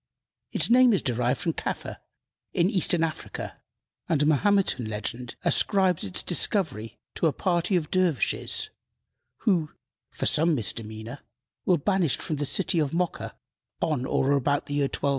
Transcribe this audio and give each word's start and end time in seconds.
Its 0.51 0.67
name 0.67 0.93
is 0.93 1.03
derived 1.03 1.39
from 1.39 1.53
Kaffa, 1.53 1.97
in 2.53 2.71
Eastern 2.71 3.03
Africa, 3.03 3.61
and 4.09 4.23
a 4.23 4.25
Mahometan 4.25 4.87
legend 4.87 5.35
ascribes 5.45 6.03
its 6.03 6.23
discovery 6.23 6.97
to 7.13 7.27
a 7.27 7.31
party 7.31 7.75
of 7.75 7.91
dervishes, 7.91 8.71
who, 9.41 9.69
for 10.09 10.25
some 10.25 10.55
misdemeanor, 10.55 11.19
were 11.67 11.77
banished 11.77 12.19
from 12.23 12.37
the 12.37 12.47
city 12.47 12.79
of 12.79 12.95
Mocha 12.95 13.37
on 13.79 14.07
or 14.07 14.31
about 14.31 14.65
the 14.65 14.73
year 14.73 14.85
1250. 14.85 15.09